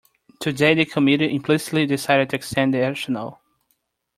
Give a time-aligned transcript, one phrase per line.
[0.39, 3.39] Today the committee implicitly decided to extend the arsenal.